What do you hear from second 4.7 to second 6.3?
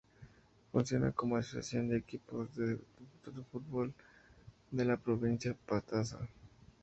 dentro de la Provincia de Pastaza.